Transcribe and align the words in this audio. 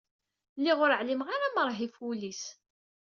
Lliɣ 0.57 0.77
ur 0.85 0.95
ɛlimeɣ 0.99 1.29
ma 1.55 1.63
rhif 1.69 1.95
wul-is. 2.03 2.43